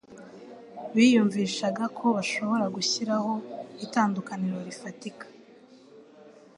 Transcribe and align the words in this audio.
Biyumvishaga 0.93 1.83
ko 1.97 2.05
bashobora 2.15 2.65
gushyiraho 2.75 3.31
itandukaniro 3.85 4.57
rifatika 4.67 5.25